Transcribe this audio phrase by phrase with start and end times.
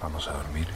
[0.00, 0.68] vamos a dormir.